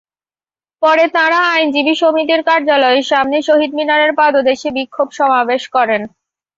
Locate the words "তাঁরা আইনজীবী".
1.15-1.93